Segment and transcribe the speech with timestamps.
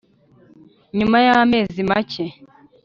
[0.97, 2.25] nyuma y'amezi make,